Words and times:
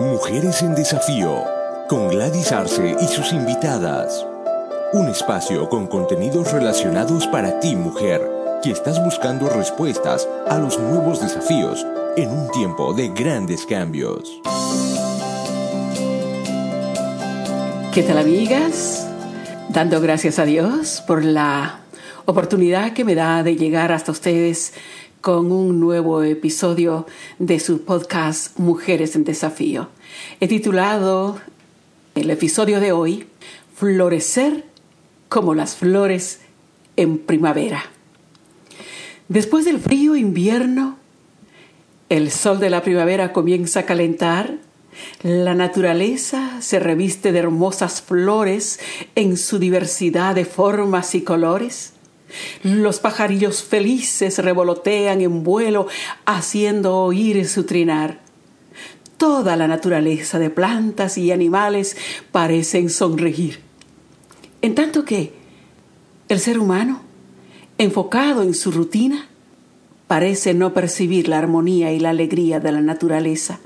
Mujeres 0.00 0.62
en 0.62 0.74
Desafío, 0.74 1.44
con 1.86 2.08
Gladys 2.08 2.52
Arce 2.52 2.96
y 3.02 3.06
sus 3.06 3.34
invitadas. 3.34 4.26
Un 4.94 5.08
espacio 5.08 5.68
con 5.68 5.86
contenidos 5.88 6.50
relacionados 6.52 7.26
para 7.26 7.60
ti, 7.60 7.76
mujer, 7.76 8.26
que 8.62 8.70
estás 8.70 9.04
buscando 9.04 9.50
respuestas 9.50 10.26
a 10.48 10.56
los 10.56 10.78
nuevos 10.78 11.20
desafíos 11.20 11.86
en 12.16 12.30
un 12.30 12.50
tiempo 12.50 12.94
de 12.94 13.08
grandes 13.08 13.66
cambios. 13.66 14.40
¿Qué 17.92 18.02
tal, 18.02 18.16
amigas? 18.16 19.06
Dando 19.68 20.00
gracias 20.00 20.38
a 20.38 20.46
Dios 20.46 21.04
por 21.06 21.22
la 21.22 21.80
oportunidad 22.24 22.94
que 22.94 23.04
me 23.04 23.14
da 23.14 23.42
de 23.42 23.54
llegar 23.54 23.92
hasta 23.92 24.12
ustedes 24.12 24.72
con 25.20 25.52
un 25.52 25.80
nuevo 25.80 26.22
episodio 26.22 27.06
de 27.38 27.60
su 27.60 27.84
podcast 27.84 28.58
Mujeres 28.58 29.16
en 29.16 29.24
Desafío. 29.24 29.88
He 30.40 30.48
titulado 30.48 31.38
el 32.14 32.30
episodio 32.30 32.80
de 32.80 32.92
hoy 32.92 33.26
Florecer 33.74 34.64
como 35.28 35.54
las 35.54 35.76
flores 35.76 36.40
en 36.96 37.18
primavera. 37.18 37.84
Después 39.28 39.66
del 39.66 39.78
frío 39.78 40.16
invierno, 40.16 40.96
el 42.08 42.30
sol 42.30 42.58
de 42.58 42.70
la 42.70 42.82
primavera 42.82 43.32
comienza 43.32 43.80
a 43.80 43.86
calentar, 43.86 44.56
la 45.22 45.54
naturaleza 45.54 46.62
se 46.62 46.80
reviste 46.80 47.30
de 47.30 47.40
hermosas 47.40 48.00
flores 48.00 48.80
en 49.14 49.36
su 49.36 49.58
diversidad 49.58 50.34
de 50.34 50.46
formas 50.46 51.14
y 51.14 51.22
colores 51.22 51.92
los 52.62 53.00
pajarillos 53.00 53.62
felices 53.62 54.38
revolotean 54.38 55.20
en 55.20 55.42
vuelo, 55.42 55.86
haciendo 56.24 56.96
oír 56.98 57.46
su 57.48 57.64
trinar. 57.64 58.20
Toda 59.16 59.56
la 59.56 59.68
naturaleza 59.68 60.38
de 60.38 60.50
plantas 60.50 61.18
y 61.18 61.30
animales 61.30 61.96
parecen 62.32 62.90
sonreír. 62.90 63.60
En 64.62 64.74
tanto 64.74 65.04
que 65.04 65.32
el 66.28 66.40
ser 66.40 66.58
humano, 66.58 67.02
enfocado 67.78 68.42
en 68.42 68.54
su 68.54 68.70
rutina, 68.70 69.28
parece 70.06 70.54
no 70.54 70.72
percibir 70.72 71.28
la 71.28 71.38
armonía 71.38 71.92
y 71.92 72.00
la 72.00 72.10
alegría 72.10 72.60
de 72.60 72.72
la 72.72 72.80
naturaleza. 72.80 73.60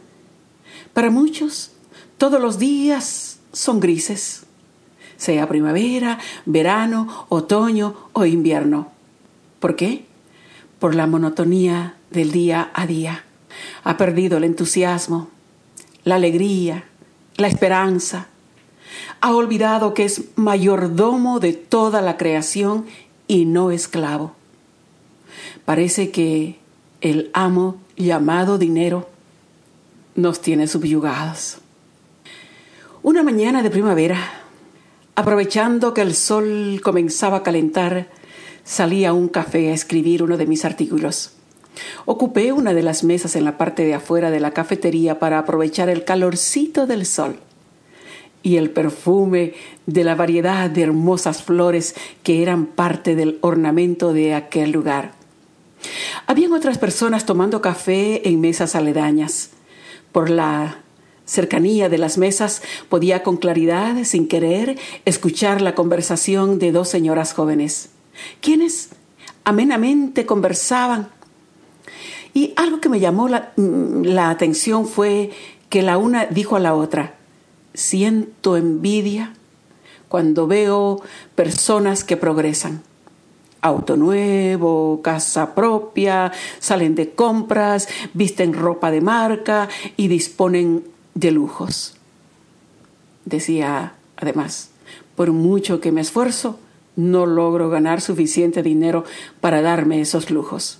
Para 0.93 1.11
muchos, 1.11 1.73
todos 2.19 2.41
los 2.41 2.59
días 2.59 3.39
son 3.53 3.81
grises 3.81 4.45
sea 5.17 5.49
primavera, 5.49 6.19
verano, 6.47 7.27
otoño 7.29 7.95
o 8.13 8.25
invierno. 8.25 8.89
¿Por 9.61 9.77
qué? 9.77 10.05
Por 10.79 10.95
la 10.95 11.07
monotonía 11.07 11.95
del 12.11 12.33
día 12.33 12.71
a 12.75 12.87
día. 12.87 13.25
Ha 13.83 13.97
perdido 13.97 14.39
el 14.39 14.45
entusiasmo, 14.45 15.29
la 16.05 16.17
alegría, 16.17 16.85
la 17.37 17.49
esperanza. 17.49 18.29
Ha 19.21 19.33
olvidado 19.33 19.95
que 19.95 20.05
es 20.05 20.25
mayordomo 20.37 21.41
de 21.41 21.53
toda 21.53 22.03
la 22.03 22.17
creación 22.17 22.87
y 23.27 23.45
no 23.45 23.71
esclavo. 23.71 24.33
Parece 25.65 26.11
que 26.11 26.59
el 27.01 27.31
amo 27.33 27.77
llamado 27.97 28.59
dinero 28.59 29.09
nos 30.15 30.41
tiene 30.41 30.67
subyugados. 30.67 31.59
Una 33.03 33.23
mañana 33.23 33.63
de 33.63 33.71
primavera 33.71 34.44
Aprovechando 35.17 35.95
que 35.95 36.03
el 36.03 36.15
sol 36.15 36.81
comenzaba 36.83 37.39
a 37.39 37.43
calentar, 37.45 38.09
salí 38.65 39.05
a 39.05 39.13
un 39.13 39.29
café 39.29 39.71
a 39.71 39.75
escribir 39.75 40.25
uno 40.25 40.37
de 40.37 40.47
mis 40.47 40.65
artículos. 40.65 41.35
Ocupé 42.05 42.53
una 42.53 42.75
de 42.75 42.83
las 42.83 43.05
mesas 43.05 43.37
en 43.37 43.45
la 43.45 43.57
parte 43.57 43.85
de 43.85 43.95
afuera 43.95 44.33
de 44.33 44.41
la 44.41 44.51
cafetería 44.51 45.21
para 45.21 45.39
aprovechar 45.39 45.89
el 45.89 46.05
calorcito 46.05 46.87
del 46.87 47.07
sol 47.07 47.37
y 48.43 48.57
el 48.57 48.71
perfume 48.71 49.55
de 49.87 50.05
la 50.05 50.17
variedad 50.17 50.69
de 50.69 50.83
hermosas 50.83 51.43
flores 51.43 51.95
que 52.23 52.43
eran 52.43 52.67
parte 52.67 53.15
del 53.15 53.39
ornamento 53.41 54.13
de 54.13 54.35
aquel 54.35 54.73
lugar. 54.73 55.13
Habían 56.27 56.53
otras 56.53 56.79
personas 56.79 57.25
tomando 57.25 57.61
café 57.61 58.29
en 58.29 58.41
mesas 58.41 58.75
aledañas. 58.75 59.51
Por 60.13 60.31
la 60.31 60.84
cercanía 61.25 61.89
de 61.89 61.99
las 61.99 62.19
mesas 62.19 62.63
podía 62.89 63.23
con 63.23 63.37
claridad, 63.37 64.05
sin 64.05 64.29
querer, 64.29 64.79
escuchar 65.05 65.61
la 65.61 65.75
conversación 65.75 66.59
de 66.59 66.73
dos 66.73 66.89
señoras 66.89 67.33
jóvenes, 67.33 67.91
quienes 68.41 68.91
amenamente 69.45 70.27
conversaban. 70.27 71.09
Y 72.33 72.53
algo 72.57 72.81
que 72.81 72.89
me 72.89 73.01
llamó 73.01 73.29
la, 73.29 73.53
la 73.57 74.31
atención 74.31 74.87
fue 74.87 75.31
que 75.69 75.83
la 75.83 75.99
una 75.99 76.27
dijo 76.27 76.57
a 76.57 76.61
la 76.61 76.75
otra, 76.75 77.15
siento 77.75 78.57
envidia 78.57 79.35
cuando 80.09 80.47
veo 80.47 81.03
personas 81.35 82.05
que 82.05 82.17
progresan. 82.17 82.83
Auto 83.61 83.97
nuevo, 83.97 85.01
casa 85.03 85.55
propia, 85.55 86.31
salen 86.59 86.95
de 86.95 87.15
compras, 87.15 87.89
visten 88.13 88.53
ropa 88.53 88.91
de 88.91 89.01
marca 89.01 89.69
y 89.97 90.09
disponen 90.09 90.85
de 91.15 91.31
lujos. 91.31 91.95
Decía, 93.25 93.95
además, 94.17 94.71
por 95.17 95.33
mucho 95.33 95.81
que 95.81 95.93
me 95.93 96.01
esfuerzo, 96.01 96.59
no 96.97 97.27
logro 97.27 97.71
ganar 97.71 98.01
suficiente 98.01 98.63
dinero 98.63 99.05
para 99.41 99.63
darme 99.63 100.01
esos 100.01 100.31
lujos. 100.31 100.79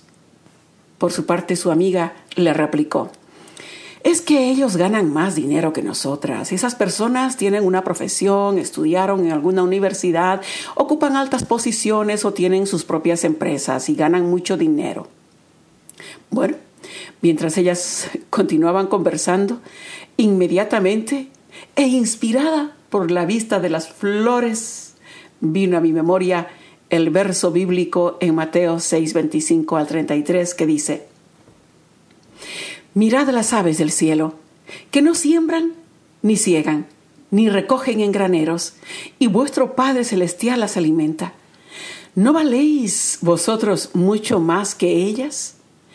Por 0.97 1.11
su 1.11 1.25
parte, 1.25 1.55
su 1.55 1.71
amiga 1.71 2.13
le 2.35 2.53
replicó, 2.53 3.11
es 4.05 4.21
que 4.21 4.51
ellos 4.51 4.77
ganan 4.77 5.11
más 5.11 5.33
dinero 5.33 5.73
que 5.73 5.81
nosotras. 5.81 6.51
Esas 6.51 6.75
personas 6.75 7.37
tienen 7.37 7.65
una 7.65 7.83
profesión, 7.83 8.59
estudiaron 8.59 9.25
en 9.25 9.31
alguna 9.31 9.63
universidad, 9.63 10.43
ocupan 10.75 11.15
altas 11.15 11.43
posiciones 11.43 12.23
o 12.23 12.31
tienen 12.31 12.67
sus 12.67 12.85
propias 12.85 13.23
empresas 13.23 13.89
y 13.89 13.95
ganan 13.95 14.29
mucho 14.29 14.57
dinero. 14.57 15.07
Bueno, 16.29 16.55
mientras 17.21 17.57
ellas 17.57 18.07
continuaban 18.29 18.85
conversando, 18.85 19.59
Inmediatamente 20.17 21.27
e 21.75 21.83
inspirada 21.87 22.75
por 22.89 23.11
la 23.11 23.25
vista 23.25 23.59
de 23.59 23.69
las 23.69 23.89
flores, 23.89 24.95
vino 25.41 25.77
a 25.77 25.81
mi 25.81 25.91
memoria 25.91 26.47
el 26.89 27.09
verso 27.09 27.51
bíblico 27.51 28.17
en 28.21 28.35
Mateo 28.35 28.79
6, 28.79 29.13
25 29.13 29.77
al 29.77 29.87
33 29.87 30.53
que 30.53 30.65
dice, 30.65 31.07
Mirad 32.93 33.29
las 33.29 33.51
aves 33.51 33.77
del 33.77 33.91
cielo, 33.91 34.35
que 34.91 35.01
no 35.01 35.15
siembran 35.15 35.73
ni 36.21 36.37
ciegan, 36.37 36.87
ni 37.31 37.49
recogen 37.49 37.99
en 37.99 38.11
graneros, 38.11 38.73
y 39.19 39.27
vuestro 39.27 39.75
Padre 39.75 40.05
Celestial 40.05 40.61
las 40.61 40.77
alimenta. 40.77 41.33
¿No 42.15 42.31
valéis 42.31 43.19
vosotros 43.21 43.89
mucho 43.93 44.39
más 44.39 44.73
que 44.73 45.03
ellas? 45.03 45.54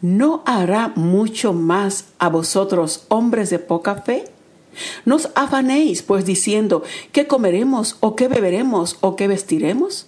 ¿no 0.00 0.42
hará 0.46 0.92
mucho 0.94 1.52
más 1.52 2.06
a 2.18 2.28
vosotros, 2.28 3.04
hombres 3.08 3.50
de 3.50 3.58
poca 3.58 3.96
fe? 3.96 4.24
No 5.04 5.16
os 5.16 5.30
afanéis, 5.34 6.02
pues, 6.02 6.24
diciendo, 6.24 6.82
¿qué 7.12 7.26
comeremos 7.26 7.96
o 8.00 8.16
qué 8.16 8.28
beberemos 8.28 8.96
o 9.00 9.16
qué 9.16 9.28
vestiremos? 9.28 10.06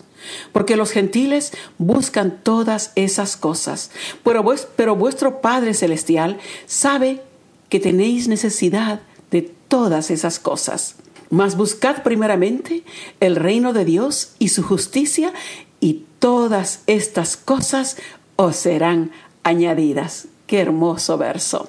Porque 0.53 0.77
los 0.77 0.93
gentiles 0.93 1.53
buscan 1.79 2.41
todas 2.43 2.93
esas 2.95 3.37
cosas, 3.37 3.91
pero, 4.23 4.45
pero 4.77 4.95
vuestro 4.95 5.41
Padre 5.41 5.75
Celestial 5.75 6.39
sabe 6.67 7.23
que 7.69 7.81
tenéis 7.81 8.29
necesidad 8.29 9.01
de 9.31 9.43
todas 9.69 10.11
esas 10.11 10.39
cosas. 10.39 10.97
Mas 11.31 11.57
buscad 11.57 12.03
primeramente 12.03 12.85
el 13.19 13.37
reino 13.37 13.73
de 13.73 13.85
Dios 13.85 14.35
y 14.39 14.51
su 14.51 14.63
justicia, 14.63 15.33
y 15.81 16.05
todas 16.19 16.83
estas 16.87 17.37
cosas 17.37 17.97
os 18.37 18.57
serán 18.57 19.11
añadidas. 19.43 20.29
Qué 20.47 20.61
hermoso 20.61 21.19
verso. 21.19 21.69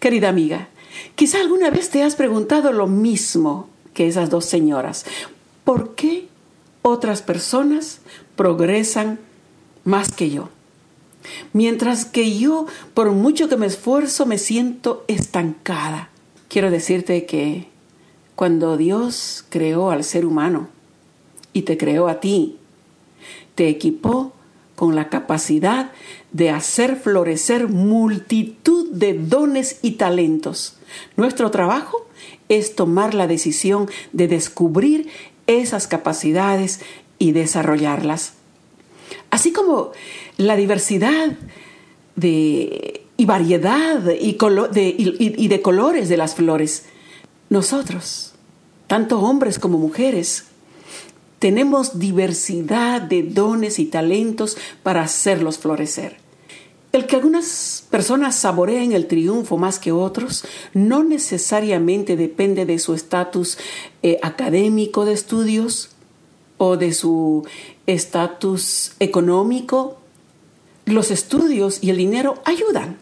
Querida 0.00 0.28
amiga, 0.28 0.68
quizá 1.14 1.40
alguna 1.40 1.70
vez 1.70 1.90
te 1.90 2.02
has 2.02 2.14
preguntado 2.14 2.72
lo 2.72 2.86
mismo 2.86 3.68
que 3.94 4.06
esas 4.06 4.30
dos 4.30 4.44
señoras. 4.44 5.04
¿Por 5.64 5.94
qué 5.94 6.28
otras 6.82 7.22
personas 7.22 8.00
progresan 8.36 9.18
más 9.84 10.12
que 10.12 10.30
yo? 10.30 10.48
Mientras 11.52 12.04
que 12.04 12.38
yo, 12.38 12.66
por 12.94 13.10
mucho 13.12 13.48
que 13.48 13.56
me 13.56 13.66
esfuerzo, 13.66 14.26
me 14.26 14.38
siento 14.38 15.04
estancada. 15.08 16.10
quiero 16.48 16.70
decirte 16.70 17.26
que 17.26 17.68
cuando 18.34 18.76
Dios 18.76 19.44
creó 19.48 19.90
al 19.90 20.04
ser 20.04 20.24
humano 20.24 20.68
y 21.52 21.62
te 21.62 21.76
creó 21.76 22.08
a 22.08 22.20
ti, 22.20 22.56
te 23.54 23.68
equipó 23.68 24.32
con 24.76 24.94
la 24.94 25.08
capacidad 25.08 25.90
de 26.38 26.50
hacer 26.50 26.94
florecer 26.94 27.66
multitud 27.66 28.90
de 28.92 29.12
dones 29.12 29.80
y 29.82 29.92
talentos. 29.92 30.78
Nuestro 31.16 31.50
trabajo 31.50 32.06
es 32.48 32.76
tomar 32.76 33.12
la 33.12 33.26
decisión 33.26 33.90
de 34.12 34.28
descubrir 34.28 35.08
esas 35.48 35.88
capacidades 35.88 36.80
y 37.18 37.32
desarrollarlas. 37.32 38.34
Así 39.30 39.50
como 39.52 39.90
la 40.36 40.54
diversidad 40.54 41.36
de, 42.14 43.02
y 43.16 43.24
variedad 43.24 44.00
y, 44.08 44.38
y 44.38 45.48
de 45.48 45.60
colores 45.60 46.08
de 46.08 46.16
las 46.16 46.36
flores, 46.36 46.84
nosotros, 47.50 48.34
tanto 48.86 49.18
hombres 49.18 49.58
como 49.58 49.76
mujeres, 49.76 50.44
tenemos 51.40 51.98
diversidad 51.98 53.02
de 53.02 53.24
dones 53.24 53.80
y 53.80 53.86
talentos 53.86 54.56
para 54.84 55.02
hacerlos 55.02 55.58
florecer. 55.58 56.27
El 56.92 57.06
que 57.06 57.16
algunas 57.16 57.84
personas 57.90 58.34
saboreen 58.36 58.92
el 58.92 59.06
triunfo 59.06 59.58
más 59.58 59.78
que 59.78 59.92
otros 59.92 60.44
no 60.72 61.04
necesariamente 61.04 62.16
depende 62.16 62.64
de 62.64 62.78
su 62.78 62.94
estatus 62.94 63.58
eh, 64.02 64.18
académico 64.22 65.04
de 65.04 65.12
estudios 65.12 65.90
o 66.56 66.76
de 66.76 66.92
su 66.94 67.46
estatus 67.86 68.92
económico. 69.00 69.98
Los 70.86 71.10
estudios 71.10 71.82
y 71.82 71.90
el 71.90 71.98
dinero 71.98 72.40
ayudan, 72.44 72.96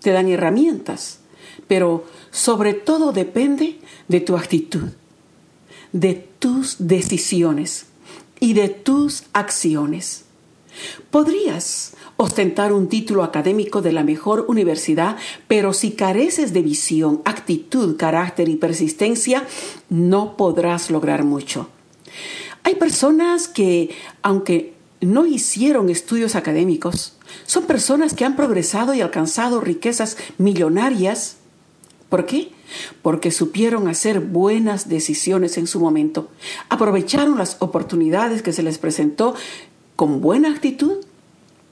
te 0.00 0.12
dan 0.12 0.28
herramientas, 0.28 1.18
pero 1.66 2.04
sobre 2.30 2.74
todo 2.74 3.12
depende 3.12 3.80
de 4.06 4.20
tu 4.20 4.36
actitud 4.36 4.90
de 5.94 6.14
tus 6.40 6.74
decisiones 6.80 7.86
y 8.40 8.52
de 8.54 8.68
tus 8.68 9.22
acciones. 9.32 10.24
Podrías 11.10 11.94
ostentar 12.16 12.72
un 12.72 12.88
título 12.88 13.22
académico 13.22 13.82
de 13.82 13.92
la 13.92 14.04
mejor 14.04 14.46
universidad, 14.48 15.16
pero 15.48 15.72
si 15.72 15.92
careces 15.92 16.52
de 16.52 16.62
visión, 16.62 17.22
actitud, 17.24 17.96
carácter 17.96 18.48
y 18.48 18.56
persistencia, 18.56 19.46
no 19.88 20.36
podrás 20.36 20.90
lograr 20.90 21.24
mucho. 21.24 21.68
Hay 22.62 22.76
personas 22.76 23.48
que, 23.48 23.90
aunque 24.22 24.74
no 25.00 25.26
hicieron 25.26 25.90
estudios 25.90 26.34
académicos, 26.34 27.16
son 27.46 27.64
personas 27.64 28.14
que 28.14 28.24
han 28.24 28.36
progresado 28.36 28.94
y 28.94 29.00
alcanzado 29.00 29.60
riquezas 29.60 30.16
millonarias. 30.38 31.36
¿Por 32.08 32.26
qué? 32.26 32.52
porque 33.02 33.30
supieron 33.30 33.88
hacer 33.88 34.20
buenas 34.20 34.88
decisiones 34.88 35.58
en 35.58 35.66
su 35.66 35.80
momento, 35.80 36.28
aprovecharon 36.68 37.38
las 37.38 37.56
oportunidades 37.60 38.42
que 38.42 38.52
se 38.52 38.62
les 38.62 38.78
presentó 38.78 39.34
con 39.96 40.20
buena 40.20 40.50
actitud, 40.50 41.04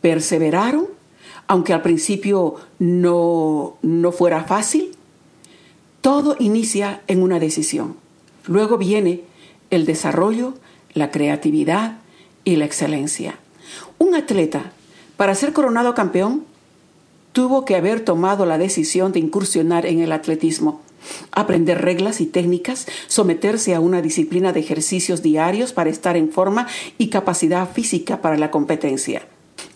perseveraron, 0.01 0.87
aunque 1.47 1.73
al 1.73 1.83
principio 1.83 2.57
no, 2.79 3.77
no 3.83 4.13
fuera 4.13 4.45
fácil. 4.45 4.93
Todo 6.01 6.37
inicia 6.39 7.03
en 7.07 7.23
una 7.23 7.39
decisión. 7.39 7.97
Luego 8.47 8.79
viene 8.79 9.23
el 9.71 9.87
desarrollo, 9.87 10.55
la 10.95 11.11
creatividad 11.11 11.99
y 12.45 12.57
la 12.57 12.65
excelencia. 12.65 13.39
Un 13.99 14.15
atleta, 14.15 14.73
para 15.17 15.35
ser 15.35 15.53
coronado 15.53 15.95
campeón, 15.95 16.45
tuvo 17.33 17.65
que 17.65 17.77
haber 17.77 18.05
tomado 18.05 18.47
la 18.47 18.59
decisión 18.59 19.13
de 19.13 19.21
incursionar 19.21 19.87
en 19.87 20.01
el 20.01 20.13
atletismo 20.13 20.83
aprender 21.31 21.83
reglas 21.83 22.21
y 22.21 22.27
técnicas, 22.27 22.87
someterse 23.07 23.75
a 23.75 23.81
una 23.81 24.03
disciplina 24.03 24.53
de 24.53 24.61
ejercicios 24.61 25.23
diarios 25.23 25.73
para 25.73 25.91
estar 25.91 26.17
en 26.17 26.31
forma 26.31 26.67
y 26.99 27.09
capacidad 27.09 27.71
física 27.71 28.21
para 28.23 28.37
la 28.37 28.51
competencia. 28.51 29.27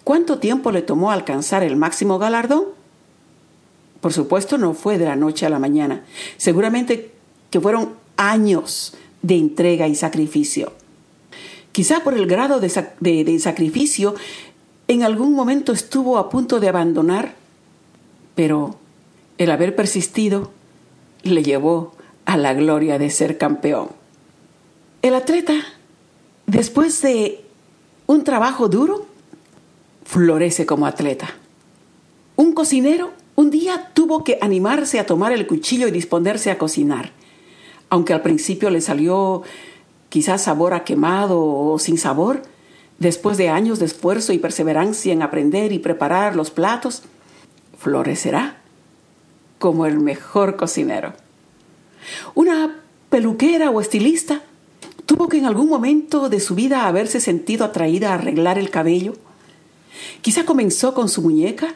¿Cuánto 0.05 0.39
tiempo 0.39 0.71
le 0.71 0.83
tomó 0.83 1.11
alcanzar 1.11 1.63
el 1.63 1.77
máximo 1.77 2.19
galardón? 2.19 2.65
Por 4.01 4.13
supuesto, 4.13 4.59
no 4.59 4.75
fue 4.75 4.99
de 4.99 5.05
la 5.05 5.17
noche 5.17 5.47
a 5.47 5.51
la 5.51 5.59
mañana. 5.59 6.05
Seguramente 6.37 7.11
que 7.51 7.61
fueron 7.61 7.95
años 8.17 8.95
de 9.23 9.37
entrega 9.37 9.89
y 9.89 9.95
sacrificio. 9.95 10.73
Quizá 11.73 12.01
por 12.01 12.15
el 12.15 12.27
grado 12.27 12.61
de, 12.61 13.39
sacrificio, 13.39 14.15
en 14.89 15.03
algún 15.03 15.35
momento 15.35 15.73
estuvo 15.73 16.17
a 16.19 16.31
punto 16.31 16.61
de 16.61 16.69
abandonar, 16.69 17.35
pero 18.35 18.77
el 19.39 19.51
haber 19.51 19.77
persistido 19.77 20.53
le 21.31 21.43
llevó 21.43 21.95
a 22.25 22.37
la 22.37 22.55
gloria 22.55 22.99
de 22.99 23.11
ser 23.11 23.39
campeón. 23.39 23.89
El 25.03 25.15
atleta, 25.15 25.55
después 26.47 27.01
de 27.03 27.45
un 28.07 28.25
trabajo 28.25 28.69
duro, 28.69 29.07
florece 30.05 30.67
como 30.67 30.87
atleta. 30.87 31.29
Un 32.37 32.53
cocinero 32.53 33.13
un 33.37 33.51
día 33.51 33.91
tuvo 33.93 34.25
que 34.25 34.39
animarse 34.41 34.99
a 34.99 35.05
tomar 35.05 35.31
el 35.33 35.47
cuchillo 35.47 35.87
y 35.87 35.91
disponerse 35.91 36.51
a 36.51 36.57
cocinar. 36.57 37.13
Aunque 37.91 38.15
al 38.15 38.23
principio 38.23 38.71
le 38.71 38.81
salió 38.81 39.43
quizás 40.09 40.45
sabor 40.45 40.73
a 40.73 40.85
quemado 40.85 41.45
o 41.45 41.79
sin 41.79 41.99
sabor, 41.99 42.43
después 42.99 43.37
de 43.37 43.51
años 43.51 43.79
de 43.79 43.85
esfuerzo 43.85 44.33
y 44.33 44.39
perseverancia 44.39 45.13
en 45.13 45.21
aprender 45.21 45.73
y 45.73 45.79
preparar 45.79 46.35
los 46.35 46.51
platos, 46.51 47.03
florecerá 47.79 48.63
como 49.59 49.87
el 49.87 49.99
mejor 49.99 50.57
cocinero. 50.57 51.15
Una 52.35 52.77
peluquera 53.11 53.71
o 53.71 53.81
estilista 53.81 54.43
tuvo 55.07 55.29
que 55.29 55.39
en 55.39 55.47
algún 55.47 55.69
momento 55.69 56.29
de 56.29 56.41
su 56.41 56.55
vida 56.55 56.87
haberse 56.87 57.21
sentido 57.21 57.65
atraída 57.65 58.11
a 58.11 58.15
arreglar 58.15 58.59
el 58.59 58.71
cabello. 58.71 59.15
Quizá 60.21 60.45
comenzó 60.45 60.95
con 60.95 61.09
su 61.09 61.23
muñeca. 61.23 61.75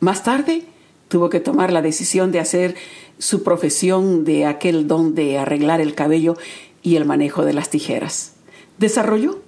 Más 0.00 0.24
tarde 0.24 0.64
tuvo 1.08 1.30
que 1.30 1.40
tomar 1.40 1.72
la 1.72 1.82
decisión 1.82 2.32
de 2.32 2.40
hacer 2.40 2.74
su 3.18 3.42
profesión 3.42 4.24
de 4.24 4.46
aquel 4.46 4.88
don 4.88 5.14
de 5.14 5.38
arreglar 5.38 5.80
el 5.80 5.94
cabello 5.94 6.36
y 6.82 6.96
el 6.96 7.04
manejo 7.04 7.44
de 7.44 7.52
las 7.52 7.70
tijeras. 7.70 8.32
Desarrolló 8.78 9.40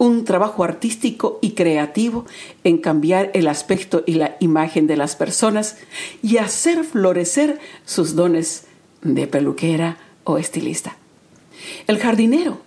un 0.00 0.24
trabajo 0.24 0.64
artístico 0.64 1.38
y 1.42 1.50
creativo 1.50 2.24
en 2.64 2.78
cambiar 2.78 3.30
el 3.34 3.46
aspecto 3.46 4.02
y 4.06 4.14
la 4.14 4.38
imagen 4.40 4.86
de 4.86 4.96
las 4.96 5.14
personas 5.14 5.76
y 6.22 6.38
hacer 6.38 6.84
florecer 6.84 7.58
sus 7.84 8.14
dones 8.14 8.64
de 9.02 9.26
peluquera 9.26 9.98
o 10.24 10.38
estilista. 10.38 10.96
El 11.86 11.98
jardinero 11.98 12.62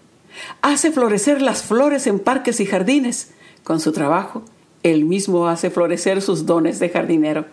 hace 0.62 0.92
florecer 0.92 1.42
las 1.42 1.63
flores 1.63 2.06
en 2.06 2.20
parques 2.20 2.60
y 2.60 2.68
jardines. 2.68 3.32
Con 3.63 3.80
su 3.80 3.94
trabajo, 3.94 4.44
él 4.84 5.04
mismo 5.04 5.48
hace 5.48 5.72
florecer 5.72 6.22
sus 6.22 6.46
dones 6.46 6.78
de 6.78 6.90
jardinero. 6.90 7.48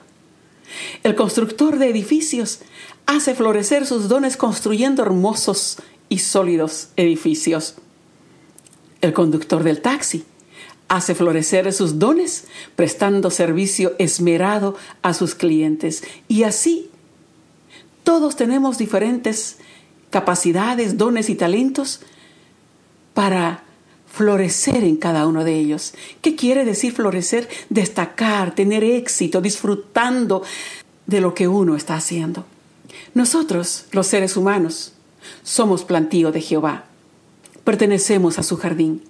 El 1.05 1.15
constructor 1.15 1.79
de 1.79 1.89
edificios 1.89 2.61
hace 3.07 3.35
florecer 3.35 3.87
sus 3.87 4.11
dones 4.11 4.37
construyendo 4.37 5.01
hermosos 5.01 5.79
y 6.11 6.19
sólidos 6.19 6.91
edificios. 6.97 7.77
El 9.01 9.13
conductor 9.13 9.63
del 9.63 9.81
taxi 9.81 10.25
hace 10.89 11.15
florecer 11.15 11.73
sus 11.73 11.99
dones 11.99 12.49
prestando 12.75 13.31
servicio 13.31 13.95
esmerado 13.99 14.77
a 15.03 15.15
sus 15.15 15.35
clientes. 15.35 16.03
Y 16.27 16.43
así, 16.43 16.91
todos 18.03 18.37
tenemos 18.37 18.77
diferentes 18.77 19.59
capacidades, 20.11 20.99
dones 20.99 21.31
y 21.31 21.37
talentos 21.37 22.01
para 23.15 23.63
florecer 24.13 24.83
en 24.83 24.97
cada 24.97 25.27
uno 25.29 25.45
de 25.45 25.55
ellos. 25.55 25.95
¿Qué 26.21 26.35
quiere 26.35 26.65
decir 26.65 26.93
florecer? 26.93 27.49
Destacar, 27.69 28.55
tener 28.55 28.83
éxito, 28.83 29.41
disfrutando 29.41 30.43
de 31.07 31.21
lo 31.21 31.35
que 31.35 31.47
uno 31.47 31.77
está 31.77 31.95
haciendo. 31.95 32.45
Nosotros, 33.15 33.85
los 33.93 34.09
seres 34.09 34.37
humanos, 34.37 34.95
somos 35.45 35.85
plantío 35.85 36.33
de 36.33 36.41
Jehová 36.41 36.90
pertenecemos 37.71 38.41
a 38.41 38.43
su 38.43 38.57
jardín 38.57 39.01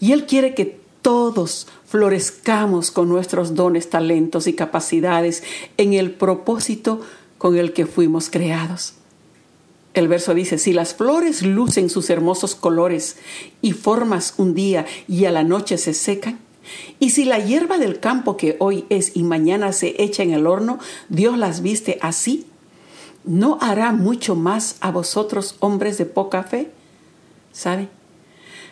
y 0.00 0.12
Él 0.12 0.24
quiere 0.24 0.54
que 0.54 0.80
todos 1.02 1.68
florezcamos 1.84 2.90
con 2.90 3.10
nuestros 3.10 3.54
dones, 3.54 3.90
talentos 3.90 4.46
y 4.46 4.54
capacidades 4.54 5.42
en 5.76 5.92
el 5.92 6.12
propósito 6.12 7.02
con 7.36 7.58
el 7.58 7.74
que 7.74 7.84
fuimos 7.84 8.30
creados. 8.30 8.94
El 9.92 10.08
verso 10.08 10.32
dice, 10.32 10.56
si 10.56 10.72
las 10.72 10.94
flores 10.94 11.42
lucen 11.42 11.90
sus 11.90 12.08
hermosos 12.08 12.54
colores 12.54 13.18
y 13.60 13.72
formas 13.72 14.32
un 14.38 14.54
día 14.54 14.86
y 15.06 15.26
a 15.26 15.30
la 15.30 15.44
noche 15.44 15.76
se 15.76 15.92
secan, 15.92 16.38
y 16.98 17.10
si 17.10 17.26
la 17.26 17.38
hierba 17.38 17.76
del 17.76 18.00
campo 18.00 18.38
que 18.38 18.56
hoy 18.58 18.86
es 18.88 19.16
y 19.16 19.22
mañana 19.22 19.74
se 19.74 20.02
echa 20.02 20.22
en 20.22 20.32
el 20.32 20.46
horno, 20.46 20.78
Dios 21.10 21.36
las 21.36 21.60
viste 21.60 21.98
así, 22.00 22.46
¿no 23.24 23.58
hará 23.60 23.92
mucho 23.92 24.34
más 24.34 24.76
a 24.80 24.90
vosotros 24.92 25.56
hombres 25.60 25.98
de 25.98 26.06
poca 26.06 26.42
fe? 26.42 26.70
¿Sabe? 27.52 27.90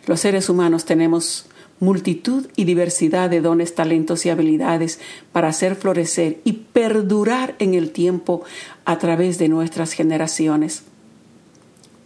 Los 0.06 0.20
seres 0.20 0.48
humanos 0.48 0.84
tenemos 0.84 1.46
multitud 1.80 2.46
y 2.56 2.64
diversidad 2.64 3.28
de 3.28 3.40
dones, 3.40 3.74
talentos 3.74 4.24
y 4.24 4.30
habilidades 4.30 5.00
para 5.32 5.48
hacer 5.48 5.76
florecer 5.76 6.40
y 6.44 6.52
perdurar 6.52 7.54
en 7.58 7.74
el 7.74 7.90
tiempo 7.90 8.42
a 8.84 8.98
través 8.98 9.38
de 9.38 9.48
nuestras 9.48 9.92
generaciones. 9.92 10.84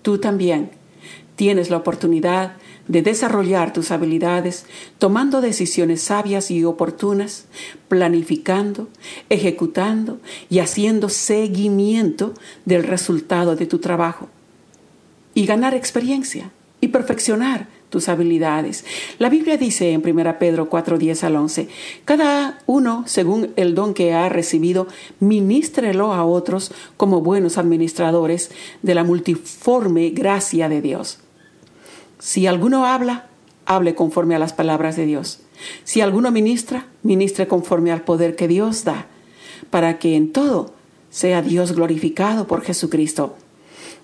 Tú 0.03 0.19
también 0.19 0.71
tienes 1.37 1.71
la 1.71 1.77
oportunidad 1.77 2.57
de 2.89 3.03
desarrollar 3.03 3.73
tus 3.73 3.93
habilidades 3.93 4.67
tomando 4.99 5.41
decisiones 5.41 6.03
sabias 6.03 6.51
y 6.51 6.65
oportunas, 6.65 7.45
planificando, 7.89 8.89
ejecutando 9.29 10.19
y 10.49 10.59
haciendo 10.59 11.09
seguimiento 11.09 12.35
del 12.65 12.83
resultado 12.83 13.55
de 13.55 13.67
tu 13.67 13.79
trabajo 13.79 14.29
y 15.35 15.47
ganar 15.47 15.75
experiencia 15.75 16.51
y 16.81 16.89
perfeccionar 16.89 17.69
tus 17.91 18.09
habilidades. 18.09 18.85
La 19.19 19.29
Biblia 19.29 19.59
dice 19.59 19.93
en 19.93 20.03
1 20.09 20.39
Pedro 20.39 20.71
4, 20.71 20.97
10 20.97 21.25
al 21.25 21.37
11, 21.37 21.69
cada 22.05 22.61
uno, 22.67 23.05
según 23.07 23.51
el 23.57 23.75
don 23.75 23.93
que 23.93 24.15
ha 24.15 24.29
recibido, 24.29 24.87
ministrelo 25.19 26.15
a 26.15 26.25
otros 26.25 26.73
como 26.97 27.21
buenos 27.21 27.59
administradores 27.59 28.51
de 28.83 28.95
la 28.95 29.05
multiforme 29.05 30.11
gracia 30.11 30.69
de 30.69 30.81
Dios. 30.81 31.19
Si 32.19 32.47
alguno 32.47 32.87
habla, 32.87 33.27
hable 33.67 33.95
conforme 33.95 34.35
a 34.35 34.39
las 34.39 34.53
palabras 34.53 34.97
de 34.97 35.07
Dios. 35.07 35.41
Si 35.85 36.01
alguno 36.01 36.31
ministra, 36.31 36.87
ministre 37.03 37.47
conforme 37.47 37.93
al 37.93 38.03
poder 38.03 38.37
que 38.37 38.49
Dios 38.49 38.85
da, 38.85 39.07
para 39.69 39.99
que 39.99 40.17
en 40.17 40.33
todo 40.33 40.73
sea 41.11 41.43
Dios 41.43 41.73
glorificado 41.73 42.47
por 42.47 42.63
Jesucristo 42.63 43.37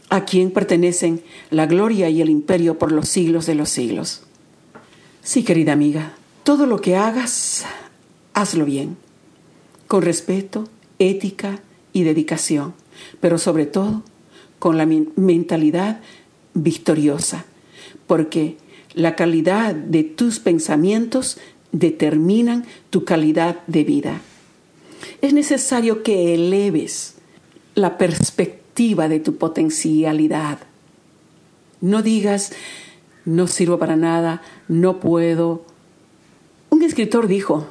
a 0.09 0.25
quien 0.25 0.51
pertenecen 0.51 1.23
la 1.51 1.67
gloria 1.67 2.09
y 2.09 2.23
el 2.23 2.31
imperio 2.31 2.79
por 2.79 2.93
los 2.93 3.09
siglos 3.09 3.47
de 3.47 3.55
los 3.55 3.69
siglos. 3.71 4.23
Sí, 5.23 5.43
querida 5.43 5.73
amiga, 5.73 6.15
todo 6.45 6.67
lo 6.67 6.81
que 6.81 6.97
hagas, 6.97 7.65
hazlo 8.35 8.65
bien, 8.65 8.97
con 9.89 10.03
respeto, 10.03 10.69
ética 10.99 11.61
y 11.93 12.05
dedicación, 12.05 12.75
pero 13.21 13.39
sobre 13.39 13.67
todo 13.67 14.03
con 14.59 14.79
la 14.79 14.87
mentalidad 14.87 16.01
victoriosa, 16.55 17.45
porque 18.07 18.57
la 18.95 19.17
calidad 19.17 19.75
de 19.75 20.05
tus 20.05 20.39
pensamientos 20.39 21.39
determinan 21.73 22.65
tu 22.91 23.05
calidad 23.05 23.59
de 23.67 23.85
vida. 23.85 24.21
Es 25.21 25.33
necesario 25.33 26.03
que 26.03 26.35
eleves 26.35 27.17
la 27.75 27.99
perspectiva 27.99 28.66
de 28.77 29.21
tu 29.21 29.37
potencialidad. 29.37 30.59
No 31.81 32.03
digas, 32.03 32.53
no 33.25 33.47
sirvo 33.47 33.79
para 33.79 33.97
nada, 33.97 34.43
no 34.69 35.01
puedo. 35.01 35.65
Un 36.69 36.83
escritor 36.83 37.27
dijo, 37.27 37.67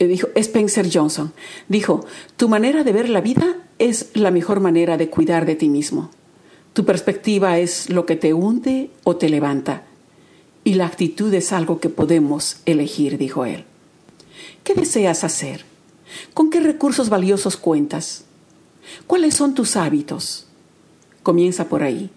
eh, 0.00 0.08
dijo 0.08 0.28
Spencer 0.34 0.88
Johnson, 0.92 1.32
dijo, 1.68 2.04
tu 2.36 2.48
manera 2.48 2.82
de 2.82 2.92
ver 2.92 3.08
la 3.08 3.20
vida 3.20 3.56
es 3.78 4.10
la 4.14 4.32
mejor 4.32 4.58
manera 4.58 4.96
de 4.96 5.08
cuidar 5.08 5.46
de 5.46 5.54
ti 5.54 5.68
mismo. 5.68 6.10
Tu 6.72 6.84
perspectiva 6.84 7.58
es 7.58 7.88
lo 7.88 8.04
que 8.04 8.16
te 8.16 8.34
hunde 8.34 8.90
o 9.04 9.14
te 9.14 9.28
levanta. 9.28 9.84
Y 10.64 10.74
la 10.74 10.86
actitud 10.86 11.32
es 11.34 11.52
algo 11.52 11.78
que 11.78 11.88
podemos 11.88 12.56
elegir, 12.66 13.16
dijo 13.16 13.44
él. 13.44 13.64
¿Qué 14.64 14.74
deseas 14.74 15.22
hacer? 15.22 15.64
¿Con 16.34 16.50
qué 16.50 16.58
recursos 16.60 17.08
valiosos 17.08 17.56
cuentas? 17.56 18.24
¿Cuáles 19.06 19.34
son 19.34 19.54
tus 19.54 19.76
hábitos? 19.76 20.46
Comienza 21.22 21.68
por 21.68 21.82
ahí. 21.82 22.10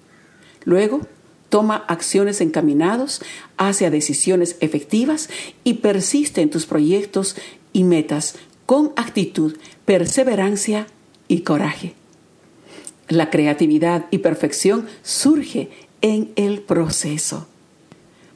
Luego, 0.63 1.01
toma 1.49 1.83
acciones 1.87 2.41
encaminados 2.41 3.21
hacia 3.57 3.91
decisiones 3.91 4.55
efectivas 4.59 5.29
y 5.63 5.75
persiste 5.75 6.41
en 6.41 6.49
tus 6.49 6.65
proyectos 6.65 7.35
y 7.73 7.83
metas 7.83 8.35
con 8.65 8.91
actitud, 8.95 9.57
perseverancia 9.85 10.87
y 11.27 11.41
coraje. 11.41 11.93
La 13.09 13.29
creatividad 13.29 14.05
y 14.11 14.19
perfección 14.19 14.87
surge 15.03 15.69
en 16.01 16.31
el 16.35 16.61
proceso. 16.61 17.47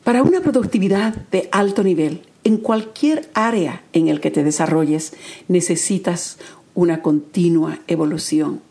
Para 0.03 0.23
una 0.23 0.41
productividad 0.41 1.15
de 1.31 1.49
alto 1.51 1.83
nivel, 1.83 2.21
en 2.43 2.57
cualquier 2.57 3.29
área 3.33 3.83
en 3.93 4.07
el 4.07 4.21
que 4.21 4.31
te 4.31 4.43
desarrolles, 4.43 5.13
necesitas 5.47 6.37
una 6.77 7.01
continua 7.01 7.79
evolución. 7.87 8.61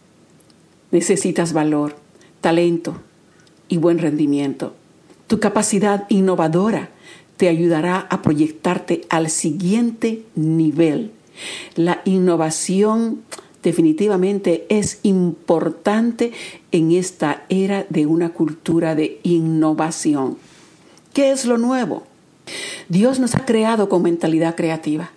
Necesitas 0.92 1.52
valor, 1.52 1.96
talento 2.40 2.94
y 3.66 3.78
buen 3.78 3.98
rendimiento. 3.98 4.74
Tu 5.26 5.40
capacidad 5.40 6.06
innovadora 6.08 6.90
te 7.36 7.48
ayudará 7.48 8.06
a 8.08 8.22
proyectarte 8.22 9.02
al 9.08 9.28
siguiente 9.28 10.22
nivel. 10.36 11.10
La 11.74 12.02
innovación 12.04 13.22
definitivamente 13.64 14.66
es 14.68 15.00
importante 15.02 16.30
en 16.70 16.92
esta 16.92 17.44
era 17.48 17.86
de 17.88 18.06
una 18.06 18.28
cultura 18.28 18.94
de 18.94 19.18
innovación. 19.24 20.38
¿Qué 21.12 21.32
es 21.32 21.44
lo 21.44 21.58
nuevo? 21.58 22.04
Dios 22.88 23.18
nos 23.18 23.34
ha 23.34 23.44
creado 23.44 23.88
con 23.88 24.04
mentalidad 24.04 24.54
creativa 24.54 25.10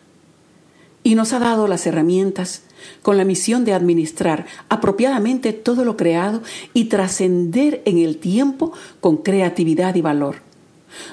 y 1.03 1.13
nos 1.13 1.34
ha 1.34 1.39
dado 1.39 1.67
las 1.67 1.86
herramientas 1.86 2.63
con 3.01 3.17
la 3.17 3.25
misión 3.25 3.65
de 3.65 3.74
administrar 3.74 4.45
apropiadamente 4.69 5.53
todo 5.53 5.86
lo 5.86 5.98
creado 5.98 6.41
y 6.74 6.86
trascender 6.86 7.81
en 7.86 7.98
el 7.98 8.17
tiempo 8.17 8.74
con 9.00 9.17
creatividad 9.17 9.95
y 9.95 10.01
valor. 10.01 10.50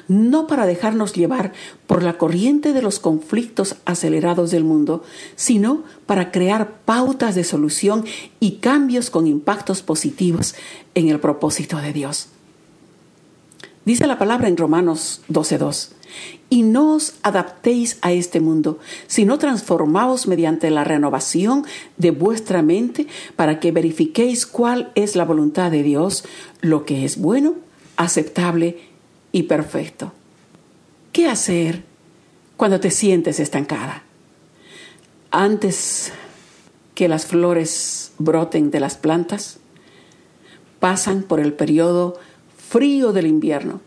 No 0.08 0.46
para 0.46 0.66
dejarnos 0.66 1.12
llevar 1.12 1.52
por 1.86 2.02
la 2.02 2.16
corriente 2.16 2.72
de 2.72 2.82
los 2.82 2.98
conflictos 2.98 3.76
acelerados 3.84 4.50
del 4.50 4.64
mundo, 4.64 5.02
sino 5.34 5.84
para 6.06 6.30
crear 6.30 6.78
pautas 6.84 7.34
de 7.34 7.44
solución 7.44 8.04
y 8.40 8.52
cambios 8.52 9.10
con 9.10 9.26
impactos 9.26 9.82
positivos 9.82 10.54
en 10.94 11.08
el 11.08 11.20
propósito 11.20 11.76
de 11.78 11.92
Dios. 11.92 12.28
Dice 13.86 14.08
la 14.08 14.18
palabra 14.18 14.48
en 14.48 14.56
Romanos 14.56 15.22
12.2 15.28 15.90
y 16.50 16.64
no 16.64 16.94
os 16.94 17.14
adaptéis 17.22 17.98
a 18.02 18.10
este 18.10 18.40
mundo, 18.40 18.80
sino 19.06 19.38
transformaos 19.38 20.26
mediante 20.26 20.70
la 20.70 20.82
renovación 20.82 21.64
de 21.96 22.10
vuestra 22.10 22.62
mente 22.62 23.06
para 23.36 23.60
que 23.60 23.70
verifiquéis 23.70 24.44
cuál 24.44 24.90
es 24.96 25.14
la 25.14 25.24
voluntad 25.24 25.70
de 25.70 25.84
Dios, 25.84 26.24
lo 26.62 26.84
que 26.84 27.04
es 27.04 27.16
bueno, 27.16 27.54
aceptable 27.96 28.80
y 29.30 29.44
perfecto. 29.44 30.12
¿Qué 31.12 31.28
hacer 31.28 31.84
cuando 32.56 32.80
te 32.80 32.90
sientes 32.90 33.38
estancada? 33.38 34.02
Antes 35.30 36.12
que 36.96 37.06
las 37.06 37.26
flores 37.26 38.10
broten 38.18 38.72
de 38.72 38.80
las 38.80 38.96
plantas, 38.96 39.58
pasan 40.80 41.22
por 41.22 41.38
el 41.38 41.52
periodo 41.52 42.18
frío 42.68 43.12
del 43.12 43.26
invierno 43.26 43.80